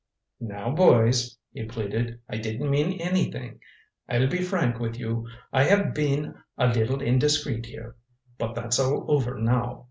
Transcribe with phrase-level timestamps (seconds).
[0.39, 3.59] "Now, boys," he pleaded, "I didn't mean anything.
[4.09, 7.95] I'll be frank with you I have been a little indiscreet here.
[8.39, 9.79] But that's all over now.